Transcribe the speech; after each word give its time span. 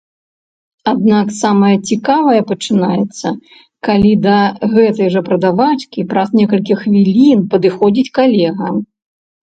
Аднак 0.91 1.27
самае 1.41 1.73
цікавае 1.89 2.39
пачынаецца, 2.53 3.27
калі 3.89 4.11
да 4.27 4.39
гэтай 4.75 5.07
жа 5.19 5.27
прадавачкі 5.31 5.99
праз 6.11 6.27
некалькі 6.43 6.73
хвілін 6.85 7.49
падыходзіць 7.57 8.13
калега. 8.21 8.67